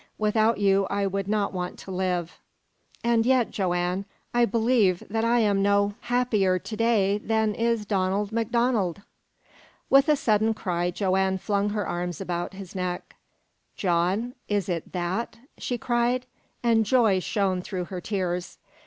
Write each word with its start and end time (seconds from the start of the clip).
Without 0.17 0.57
you 0.57 0.87
I 0.89 1.05
would 1.05 1.27
not 1.27 1.53
want 1.53 1.77
to 1.77 1.91
live. 1.91 2.39
And 3.03 3.23
yet, 3.23 3.51
Joanne, 3.51 4.05
I 4.33 4.45
believe 4.45 5.03
that 5.11 5.23
I 5.23 5.41
am 5.41 5.61
no 5.61 5.93
happier 6.01 6.57
to 6.57 6.75
day 6.75 7.19
than 7.19 7.53
is 7.53 7.85
Donald 7.85 8.31
MacDonald!" 8.31 9.03
With 9.91 10.09
a 10.09 10.15
sudden 10.15 10.55
cry 10.55 10.89
Joanne 10.89 11.37
flung 11.37 11.69
her 11.69 11.87
arms 11.87 12.19
about 12.19 12.53
his 12.55 12.73
neck. 12.73 13.15
"John, 13.75 14.33
is 14.47 14.69
it 14.69 14.91
that?" 14.91 15.37
she 15.59 15.77
cried, 15.77 16.25
and 16.63 16.83
joy 16.83 17.19
shone 17.19 17.61
through 17.61 17.85
her 17.85 18.01
tears. 18.01 18.57